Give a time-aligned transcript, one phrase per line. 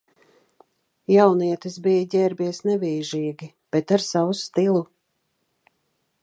[1.15, 4.83] Jaunietis bija ģērbies nevīžīgi, bet ar savu stilu